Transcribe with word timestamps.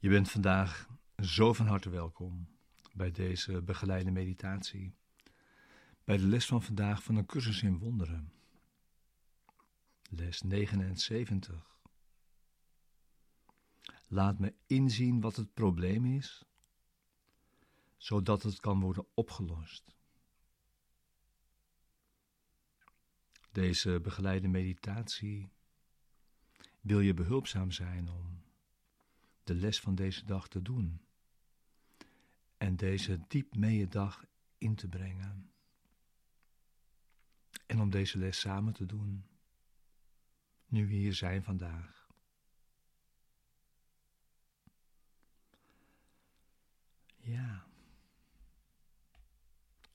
Je 0.00 0.08
bent 0.08 0.30
vandaag 0.30 0.88
zo 1.16 1.52
van 1.52 1.66
harte 1.66 1.90
welkom 1.90 2.48
bij 2.92 3.10
deze 3.10 3.62
begeleide 3.62 4.10
meditatie, 4.10 4.94
bij 6.04 6.16
de 6.16 6.26
les 6.26 6.46
van 6.46 6.62
vandaag 6.62 7.02
van 7.02 7.16
een 7.16 7.26
cursus 7.26 7.62
in 7.62 7.78
wonderen. 7.78 8.32
Les 10.10 10.42
79. 10.42 11.80
Laat 14.08 14.38
me 14.38 14.54
inzien 14.66 15.20
wat 15.20 15.36
het 15.36 15.54
probleem 15.54 16.04
is, 16.04 16.44
zodat 17.96 18.42
het 18.42 18.60
kan 18.60 18.80
worden 18.80 19.06
opgelost. 19.14 19.96
Deze 23.52 24.00
begeleide 24.00 24.48
meditatie 24.48 25.48
wil 26.80 27.00
je 27.00 27.14
behulpzaam 27.14 27.70
zijn 27.70 28.08
om 28.08 28.46
de 29.48 29.54
les 29.54 29.80
van 29.80 29.94
deze 29.94 30.24
dag 30.24 30.48
te 30.48 30.62
doen 30.62 31.00
en 32.56 32.76
deze 32.76 33.20
diep 33.28 33.56
mee 33.56 33.88
dag 33.88 34.26
in 34.58 34.74
te 34.74 34.88
brengen. 34.88 35.52
En 37.66 37.80
om 37.80 37.90
deze 37.90 38.18
les 38.18 38.40
samen 38.40 38.72
te 38.72 38.86
doen, 38.86 39.24
nu 40.66 40.86
we 40.86 40.94
hier 40.94 41.14
zijn 41.14 41.42
vandaag. 41.42 42.08
Ja. 47.16 47.66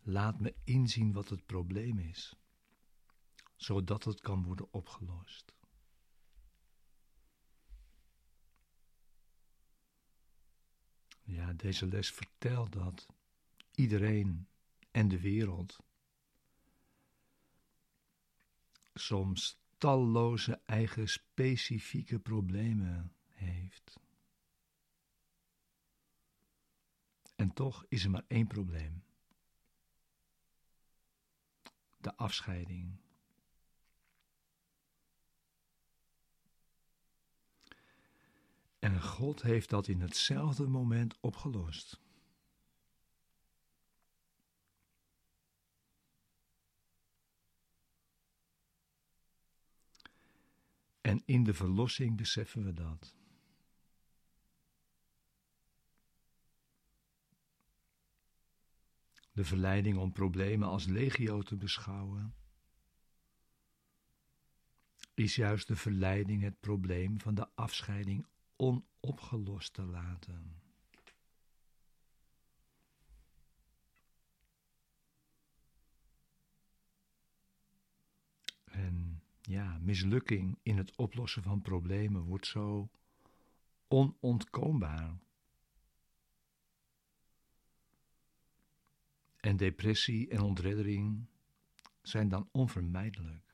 Laat 0.01 0.39
me 0.39 0.55
inzien 0.63 1.11
wat 1.13 1.29
het 1.29 1.45
probleem 1.45 1.99
is, 1.99 2.35
zodat 3.55 4.03
het 4.03 4.21
kan 4.21 4.43
worden 4.43 4.73
opgelost. 4.73 5.53
Ja, 11.23 11.53
deze 11.53 11.87
les 11.87 12.11
vertelt 12.11 12.73
dat 12.73 13.07
iedereen 13.75 14.47
en 14.91 15.07
de 15.07 15.19
wereld 15.19 15.79
soms 18.93 19.61
talloze 19.77 20.61
eigen 20.65 21.09
specifieke 21.09 22.19
problemen 22.19 23.13
heeft. 23.27 23.99
En 27.35 27.53
toch 27.53 27.85
is 27.87 28.03
er 28.03 28.09
maar 28.09 28.25
één 28.27 28.47
probleem: 28.47 29.03
de 31.97 32.15
afscheiding. 32.15 33.02
En 38.83 39.01
God 39.01 39.41
heeft 39.41 39.69
dat 39.69 39.87
in 39.87 40.01
hetzelfde 40.01 40.67
moment 40.67 41.17
opgelost. 41.19 41.99
En 51.01 51.21
in 51.25 51.43
de 51.43 51.53
verlossing 51.53 52.17
beseffen 52.17 52.63
we 52.63 52.73
dat. 52.73 53.15
De 59.31 59.43
verleiding 59.43 59.97
om 59.97 60.11
problemen 60.11 60.67
als 60.67 60.85
legio 60.85 61.41
te 61.41 61.55
beschouwen, 61.55 62.35
is 65.13 65.35
juist 65.35 65.67
de 65.67 65.75
verleiding 65.75 66.41
het 66.41 66.59
probleem 66.59 67.19
van 67.19 67.35
de 67.35 67.47
afscheiding 67.55 68.31
onopgelost 68.63 69.73
te 69.73 69.83
laten. 69.83 70.61
En 78.63 79.23
ja, 79.41 79.77
mislukking 79.81 80.59
in 80.63 80.77
het 80.77 80.95
oplossen 80.95 81.43
van 81.43 81.61
problemen 81.61 82.21
wordt 82.21 82.47
zo 82.47 82.89
onontkoombaar. 83.87 85.17
En 89.39 89.57
depressie 89.57 90.29
en 90.29 90.41
ontreddering 90.41 91.25
zijn 92.01 92.29
dan 92.29 92.49
onvermijdelijk. 92.51 93.52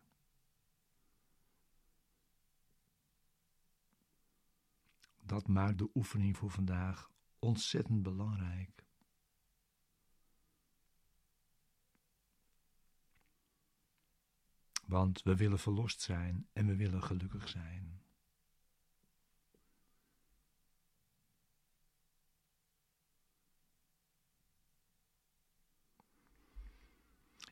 Dat 5.30 5.48
maakt 5.48 5.78
de 5.78 5.90
oefening 5.94 6.38
voor 6.38 6.52
vandaag 6.52 7.12
ontzettend 7.40 8.02
belangrijk. 8.02 8.86
Want 14.86 15.22
we 15.22 15.36
willen 15.36 15.60
verlost 15.60 16.02
zijn 16.02 16.48
en 16.54 16.66
we 16.66 16.76
willen 16.76 17.04
gelukkig 17.04 17.50
zijn. 17.50 18.02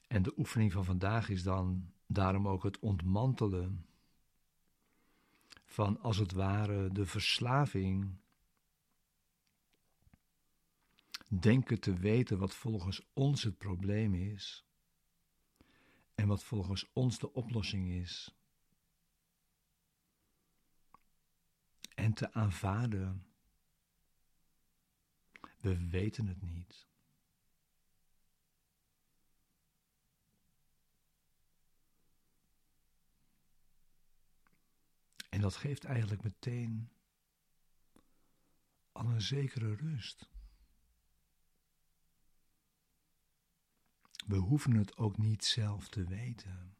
En 0.07 0.23
de 0.23 0.33
oefening 0.37 0.71
van 0.71 0.85
vandaag 0.85 1.29
is 1.29 1.43
dan 1.43 1.93
daarom 2.07 2.47
ook 2.47 2.63
het 2.63 2.79
ontmantelen 2.79 3.86
van 5.77 6.01
als 6.01 6.17
het 6.17 6.31
ware 6.31 6.91
de 6.91 7.05
verslaving. 7.05 8.17
Denken 11.27 11.79
te 11.79 11.93
weten 11.93 12.37
wat 12.37 12.55
volgens 12.55 13.01
ons 13.13 13.43
het 13.43 13.57
probleem 13.57 14.13
is 14.13 14.65
en 16.15 16.27
wat 16.27 16.43
volgens 16.43 16.93
ons 16.93 17.19
de 17.19 17.33
oplossing 17.33 17.89
is. 17.89 18.35
En 21.95 22.13
te 22.13 22.33
aanvaarden. 22.33 23.25
We 25.61 25.87
weten 25.87 26.27
het 26.27 26.41
niet. 26.41 26.87
En 35.37 35.43
dat 35.43 35.55
geeft 35.55 35.83
eigenlijk 35.83 36.23
meteen 36.23 36.91
al 38.91 39.05
een 39.05 39.21
zekere 39.21 39.75
rust. 39.75 40.29
We 44.27 44.35
hoeven 44.35 44.75
het 44.75 44.97
ook 44.97 45.17
niet 45.17 45.43
zelf 45.45 45.89
te 45.89 46.03
weten. 46.03 46.77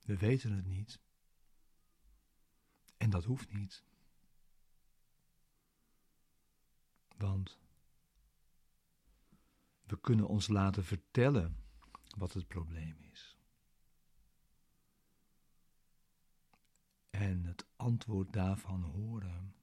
We 0.00 0.16
weten 0.16 0.52
het 0.52 0.66
niet. 0.66 1.00
En 2.96 3.10
dat 3.10 3.24
hoeft 3.24 3.52
niet. 3.52 3.84
Want 7.16 7.58
we 9.82 10.00
kunnen 10.00 10.28
ons 10.28 10.48
laten 10.48 10.84
vertellen 10.84 11.64
wat 12.16 12.32
het 12.32 12.46
probleem 12.46 12.96
is. 13.00 13.33
En 17.14 17.44
het 17.44 17.66
antwoord 17.76 18.32
daarvan 18.32 18.82
horen. 18.82 19.54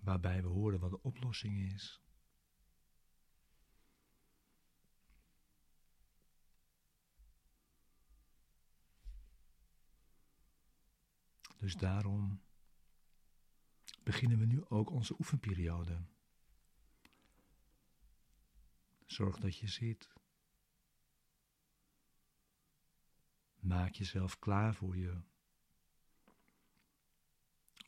Waarbij 0.00 0.42
we 0.42 0.48
horen 0.48 0.80
wat 0.80 0.90
de 0.90 1.02
oplossing 1.02 1.72
is. 1.72 2.00
Dus 11.56 11.74
daarom 11.74 12.40
beginnen 14.02 14.38
we 14.38 14.46
nu 14.46 14.64
ook 14.68 14.90
onze 14.90 15.14
oefenperiode. 15.18 16.04
Zorg 19.06 19.38
dat 19.38 19.56
je 19.56 19.66
zit. 19.66 20.19
Maak 23.60 23.92
jezelf 23.94 24.38
klaar 24.38 24.74
voor 24.74 24.96
je 24.96 25.20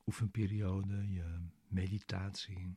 oefenperiode, 0.06 1.12
je 1.12 1.48
meditatie. 1.69 2.74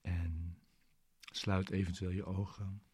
En 0.00 0.58
sluit 1.32 1.70
eventueel 1.70 2.10
je 2.10 2.24
ogen. 2.24 2.89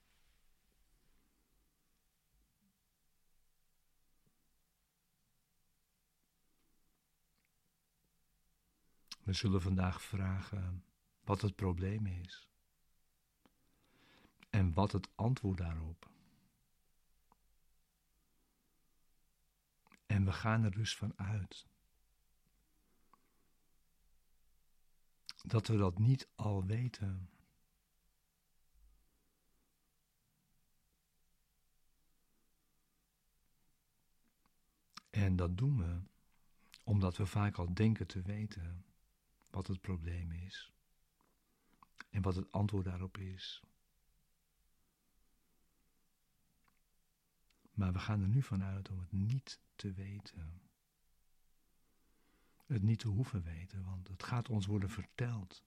We 9.26 9.32
zullen 9.32 9.62
vandaag 9.62 10.02
vragen 10.02 10.84
wat 11.24 11.40
het 11.40 11.54
probleem 11.54 12.06
is 12.06 12.48
en 14.50 14.74
wat 14.74 14.92
het 14.92 15.08
antwoord 15.14 15.58
daarop. 15.58 16.10
En 20.06 20.24
we 20.24 20.32
gaan 20.32 20.64
er 20.64 20.70
dus 20.70 20.96
van 20.96 21.18
uit 21.18 21.66
dat 25.42 25.66
we 25.66 25.76
dat 25.76 25.98
niet 25.98 26.28
al 26.34 26.64
weten. 26.64 27.30
En 35.10 35.36
dat 35.36 35.56
doen 35.56 35.78
we 35.78 36.00
omdat 36.84 37.16
we 37.16 37.26
vaak 37.26 37.56
al 37.56 37.74
denken 37.74 38.06
te 38.06 38.22
weten 38.22 38.84
wat 39.50 39.66
het 39.66 39.80
probleem 39.80 40.32
is 40.32 40.72
en 42.10 42.22
wat 42.22 42.36
het 42.36 42.52
antwoord 42.52 42.84
daarop 42.84 43.18
is. 43.18 43.62
Maar 47.74 47.92
we 47.92 47.98
gaan 47.98 48.22
er 48.22 48.28
nu 48.28 48.42
vanuit 48.42 48.90
om 48.90 48.98
het 48.98 49.12
niet 49.12 49.60
te 49.74 49.92
weten. 49.92 50.60
Het 52.66 52.82
niet 52.82 52.98
te 52.98 53.08
hoeven 53.08 53.42
weten, 53.42 53.84
want 53.84 54.08
het 54.08 54.22
gaat 54.22 54.48
ons 54.48 54.66
worden 54.66 54.90
verteld. 54.90 55.64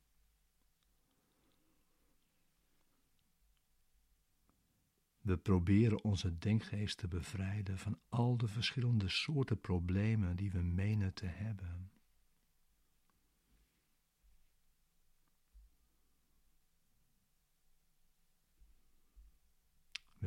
We 5.21 5.37
proberen 5.37 6.03
onze 6.03 6.37
denkgeest 6.37 6.97
te 6.97 7.07
bevrijden 7.07 7.77
van 7.77 7.99
al 8.09 8.37
de 8.37 8.47
verschillende 8.47 9.09
soorten 9.09 9.59
problemen 9.59 10.35
die 10.35 10.51
we 10.51 10.61
menen 10.61 11.13
te 11.13 11.25
hebben. 11.25 11.91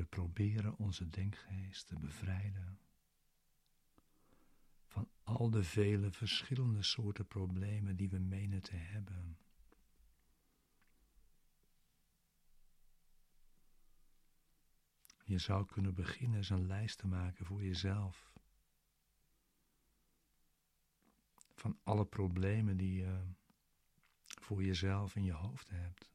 We 0.03 0.09
proberen 0.09 0.77
onze 0.79 1.09
denkgeest 1.09 1.87
te 1.87 1.99
bevrijden 1.99 2.79
van 4.87 5.09
al 5.23 5.51
de 5.51 5.63
vele 5.63 6.11
verschillende 6.11 6.83
soorten 6.83 7.27
problemen 7.27 7.97
die 7.97 8.09
we 8.09 8.19
menen 8.19 8.63
te 8.63 8.77
hebben. 8.77 9.39
Je 15.25 15.39
zou 15.39 15.67
kunnen 15.67 15.95
beginnen 15.95 16.37
eens 16.37 16.51
een 16.51 16.67
lijst 16.67 16.99
te 16.99 17.07
maken 17.07 17.47
voor 17.47 17.63
jezelf. 17.65 18.33
Van 21.55 21.79
alle 21.83 22.07
problemen 22.07 22.77
die 22.77 22.95
je 22.95 23.25
voor 24.23 24.63
jezelf 24.63 25.17
in 25.17 25.25
je 25.25 25.33
hoofd 25.33 25.71
hebt. 25.71 26.12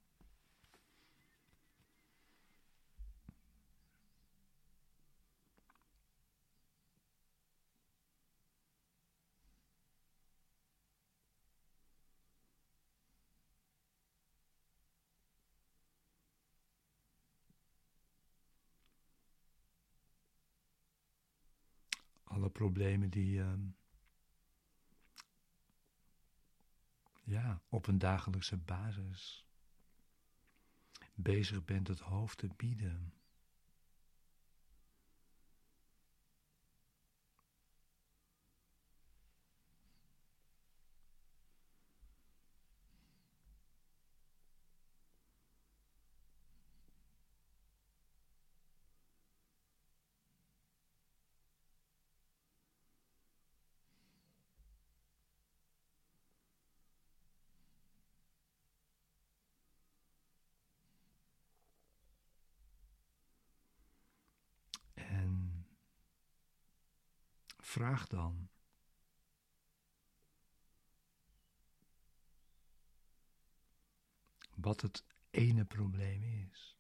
Problemen 22.50 23.10
die 23.10 23.38
uh, 23.38 23.54
ja, 27.24 27.62
op 27.70 27.88
een 27.88 27.98
dagelijkse 27.98 28.58
basis 28.58 29.48
bezig 31.16 31.66
bent 31.66 31.88
het 31.88 32.00
hoofd 32.00 32.38
te 32.38 32.50
bieden. 32.58 33.14
Vraag 67.68 68.08
dan. 68.08 68.50
Wat 74.56 74.82
het 74.82 75.04
ene 75.30 75.66
probleem 75.66 76.24
is. 76.24 76.78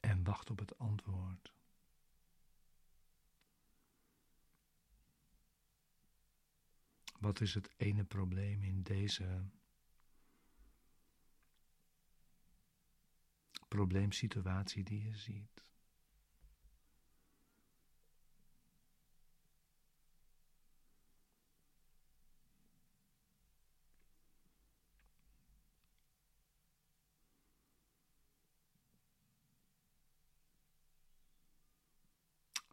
En 0.00 0.24
wacht 0.24 0.50
op 0.50 0.58
het 0.58 0.78
antwoord. 0.78 1.52
Wat 7.18 7.40
is 7.40 7.54
het 7.54 7.74
ene 7.76 8.04
probleem 8.04 8.62
in 8.62 8.82
deze 8.82 9.50
probleemsituatie 13.76 14.84
die 14.84 15.02
je 15.04 15.16
ziet. 15.16 15.64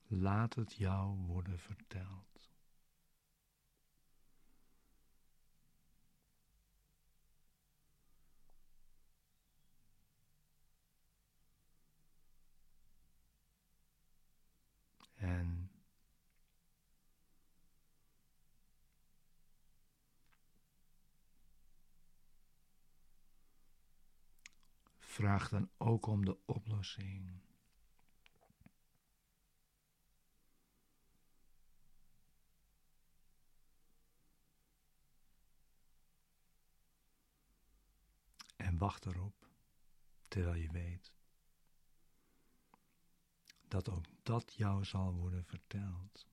Laat 0.07 0.53
het 0.53 0.73
jou 0.73 1.17
worden 1.17 1.59
verteld. 1.59 2.33
En 15.23 15.69
vraag 25.13 25.49
dan 25.49 25.69
ook 25.77 26.05
om 26.05 26.25
de 26.25 26.37
oplossing. 26.45 27.41
En 38.55 38.77
wacht 38.77 39.05
erop, 39.05 39.49
terwijl 40.27 40.55
je 40.55 40.71
weet 40.71 41.11
dat 43.67 43.89
ook 43.89 44.05
dat 44.23 44.53
jou 44.53 44.85
zal 44.85 45.13
worden 45.13 45.45
verteld. 45.45 46.27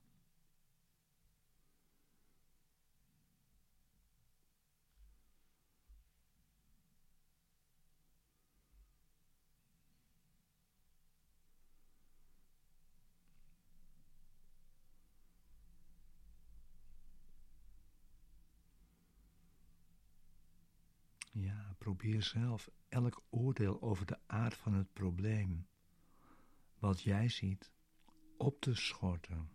Ja, 21.33 21.70
probeer 21.81 22.23
zelf 22.23 22.71
elk 22.89 23.23
oordeel 23.31 23.83
over 23.83 24.07
de 24.07 24.19
aard 24.27 24.55
van 24.55 24.75
het 24.75 24.93
probleem 24.93 25.67
wat 26.79 27.03
jij 27.03 27.29
ziet 27.29 27.73
op 28.37 28.61
te 28.61 28.75
schorten. 28.75 29.53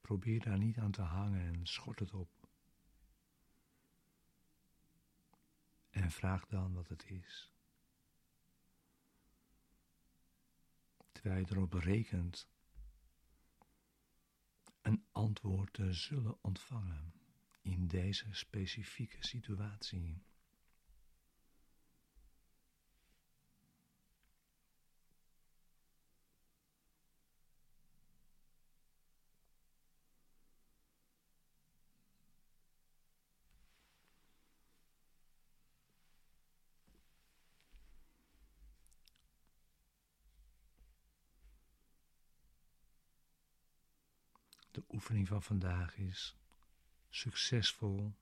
Probeer 0.00 0.40
daar 0.40 0.58
niet 0.58 0.78
aan 0.78 0.90
te 0.90 1.02
hangen 1.02 1.54
en 1.54 1.66
schort 1.66 1.98
het 1.98 2.12
op. 2.12 2.30
En 5.90 6.10
vraag 6.10 6.46
dan 6.46 6.74
wat 6.74 6.88
het 6.88 7.04
is. 7.10 7.52
terwijl 11.20 11.46
je 11.46 11.52
erop 11.54 11.72
rekent 11.72 12.48
een 14.88 15.04
antwoord 15.12 15.72
te 15.72 15.92
zullen 15.92 16.38
ontvangen 16.40 17.12
in 17.62 17.86
deze 17.86 18.26
specifieke 18.30 19.26
situatie. 19.26 20.22
De 44.70 44.84
oefening 44.88 45.28
van 45.28 45.42
vandaag 45.42 45.96
is 45.96 46.36
succesvol 47.08 48.14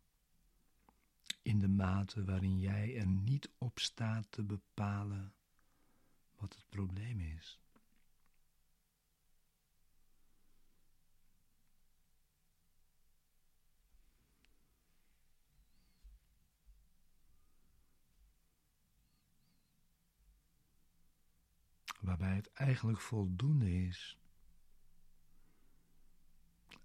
in 1.43 1.59
de 1.59 1.69
mate 1.69 2.25
waarin 2.25 2.59
jij 2.59 2.97
er 2.97 3.07
niet 3.07 3.51
op 3.59 3.79
staat 3.79 4.27
te 4.31 4.43
bepalen 4.43 5.35
wat 6.37 6.55
het 6.55 6.69
probleem 6.69 7.21
is. 7.21 7.61
Waarbij 22.01 22.35
het 22.35 22.53
eigenlijk 22.53 23.01
voldoende 23.01 23.87
is 23.87 24.19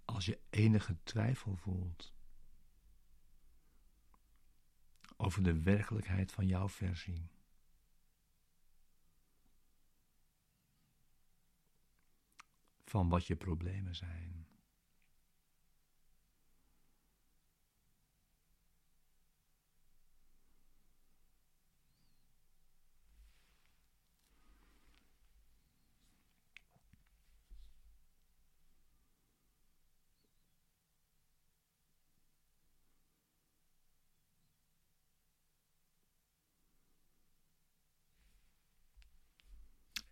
als 0.04 0.26
je 0.26 0.40
enige 0.50 0.96
twijfel 1.02 1.56
voelt 1.56 2.14
over 5.16 5.42
de 5.42 5.62
werkelijkheid 5.62 6.32
van 6.32 6.46
jouw 6.46 6.68
versie. 6.68 7.30
Van 12.84 13.08
wat 13.08 13.26
je 13.26 13.36
problemen 13.36 13.94
zijn. 13.94 14.46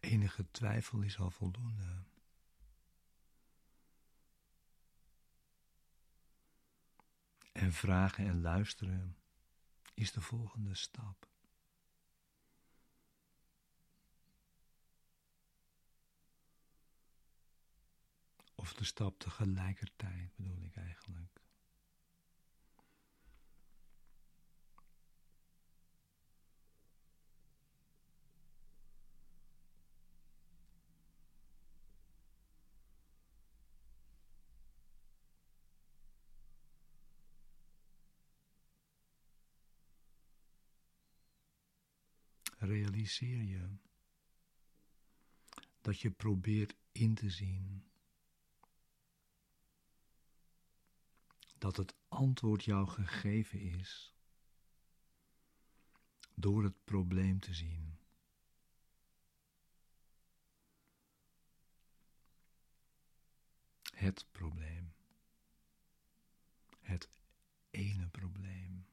Enige 0.00 0.50
twijfel 0.50 1.00
is 1.00 1.18
al 1.18 1.30
voldoende. 1.30 2.04
En 7.52 7.72
vragen 7.72 8.26
en 8.26 8.40
luisteren 8.40 9.16
is 9.94 10.12
de 10.12 10.20
volgende 10.20 10.74
stap. 10.74 11.28
Of 18.54 18.74
de 18.74 18.84
stap 18.84 19.18
tegelijkertijd 19.18 20.36
bedoel 20.36 20.62
ik 20.62 20.76
eigenlijk. 20.76 21.39
Realiseer 42.70 43.42
je 43.42 43.68
dat 45.80 46.00
je 46.00 46.10
probeert 46.10 46.74
in 46.92 47.14
te 47.14 47.30
zien 47.30 47.84
dat 51.58 51.76
het 51.76 51.94
antwoord 52.08 52.64
jou 52.64 52.88
gegeven 52.88 53.60
is 53.60 54.14
door 56.34 56.64
het 56.64 56.84
probleem 56.84 57.40
te 57.40 57.54
zien. 57.54 57.98
Het 63.94 64.26
probleem. 64.32 64.92
Het 66.80 67.08
ene 67.70 68.08
probleem. 68.08 68.86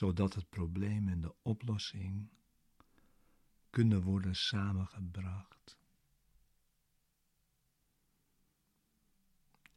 Zodat 0.00 0.34
het 0.34 0.48
probleem 0.48 1.08
en 1.08 1.20
de 1.20 1.34
oplossing 1.42 2.28
kunnen 3.70 4.02
worden 4.02 4.36
samengebracht. 4.36 5.78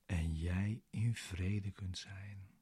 En 0.06 0.36
jij 0.36 0.84
in 0.90 1.16
vrede 1.16 1.72
kunt 1.72 1.98
zijn. 1.98 2.53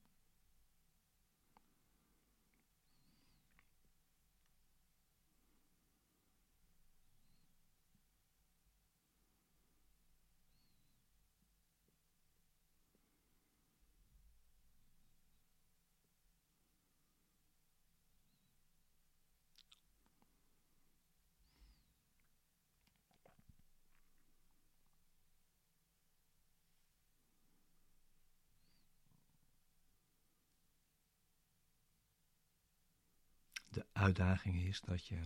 De 33.71 33.85
uitdaging 33.91 34.55
is 34.55 34.81
dat 34.81 35.05
je 35.05 35.19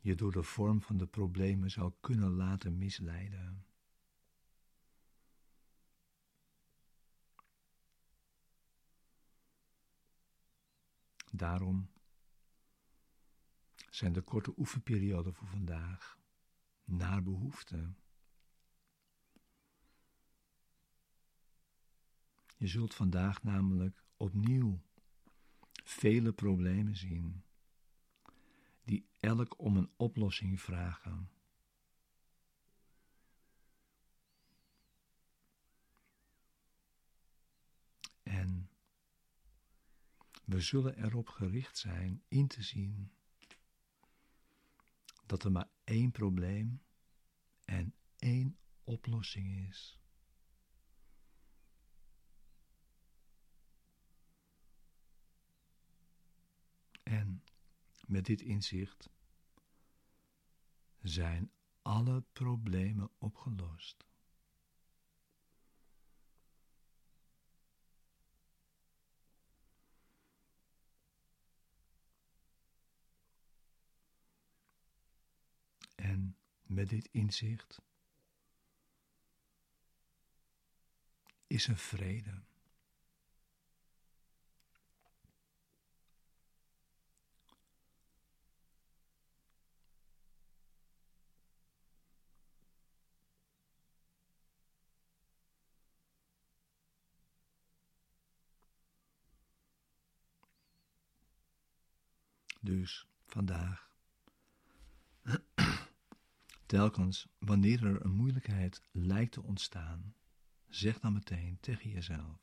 je 0.00 0.14
door 0.14 0.32
de 0.32 0.42
vorm 0.42 0.82
van 0.82 0.96
de 0.96 1.06
problemen 1.06 1.70
zou 1.70 1.92
kunnen 2.00 2.30
laten 2.30 2.78
misleiden. 2.78 3.66
Daarom 11.30 11.90
zijn 13.90 14.12
de 14.12 14.22
korte 14.22 14.54
oefenperioden 14.56 15.34
voor 15.34 15.48
vandaag 15.48 16.18
naar 16.84 17.22
behoefte. 17.22 17.92
Je 22.56 22.66
zult 22.66 22.94
vandaag 22.94 23.42
namelijk 23.42 24.04
opnieuw 24.16 24.80
vele 25.84 26.32
problemen 26.32 26.96
zien, 26.96 27.42
die 28.84 29.06
elk 29.20 29.60
om 29.60 29.76
een 29.76 29.90
oplossing 29.96 30.60
vragen. 30.60 31.30
En 38.22 38.70
we 40.44 40.60
zullen 40.60 41.04
erop 41.04 41.28
gericht 41.28 41.78
zijn 41.78 42.22
in 42.28 42.46
te 42.46 42.62
zien 42.62 43.12
dat 45.26 45.44
er 45.44 45.52
maar 45.52 45.68
één 45.84 46.10
probleem 46.10 46.82
en 47.64 47.94
één 48.18 48.58
oplossing 48.84 49.68
is. 49.68 50.01
En 57.12 57.42
met 58.06 58.26
dit 58.26 58.40
inzicht 58.40 59.10
zijn 61.00 61.52
alle 61.82 62.24
problemen 62.32 63.10
opgelost. 63.18 64.06
En 75.94 76.36
met 76.62 76.88
dit 76.88 77.08
inzicht 77.10 77.82
is 81.46 81.68
er 81.68 81.76
vrede. 81.76 82.42
Dus 102.64 103.06
vandaag. 103.26 103.90
Telkens 106.66 107.28
wanneer 107.38 107.84
er 107.86 108.04
een 108.04 108.14
moeilijkheid 108.14 108.82
lijkt 108.90 109.32
te 109.32 109.42
ontstaan, 109.42 110.14
zeg 110.68 111.00
dan 111.00 111.12
meteen 111.12 111.58
tegen 111.60 111.90
jezelf: 111.90 112.38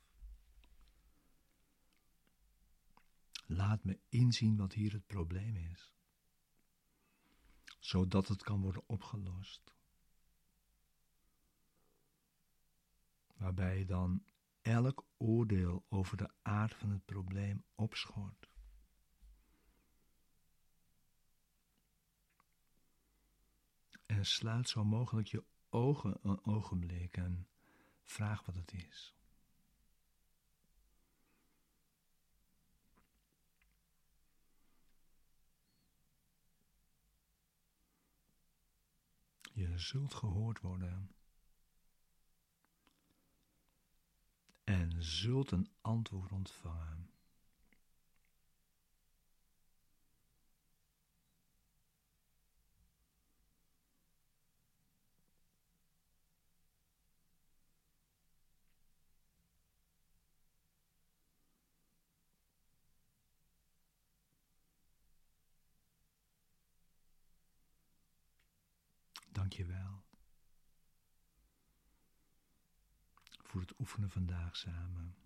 Laat 3.46 3.84
me 3.84 3.98
inzien 4.08 4.56
wat 4.56 4.72
hier 4.72 4.92
het 4.92 5.06
probleem 5.06 5.56
is, 5.56 5.92
zodat 7.78 8.28
het 8.28 8.42
kan 8.42 8.60
worden 8.60 8.88
opgelost. 8.88 9.74
Waarbij 13.36 13.78
je 13.78 13.84
dan 13.84 14.24
elk 14.60 15.06
oordeel 15.16 15.84
over 15.88 16.16
de 16.16 16.30
aard 16.42 16.74
van 16.74 16.90
het 16.90 17.04
probleem 17.04 17.64
opschort. 17.74 18.49
En 24.10 24.26
sluit 24.26 24.68
zo 24.68 24.84
mogelijk 24.84 25.28
je 25.28 25.44
ogen 25.68 26.18
een 26.22 26.44
ogenblik 26.44 27.16
en 27.16 27.48
vraag 28.02 28.44
wat 28.44 28.54
het 28.54 28.72
is. 28.72 29.14
Je 39.52 39.78
zult 39.78 40.14
gehoord 40.14 40.60
worden. 40.60 41.14
En 44.64 45.02
zult 45.02 45.50
een 45.50 45.70
antwoord 45.80 46.32
ontvangen. 46.32 47.10
Dank 69.50 69.62
je 69.68 69.74
wel 69.74 70.02
voor 73.42 73.60
het 73.60 73.78
oefenen 73.78 74.10
vandaag 74.10 74.56
samen. 74.56 75.16